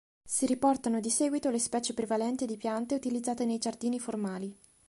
[0.25, 4.57] Si riportano di seguito le specie prevalenti di piante utilizzate nei "giardini formali".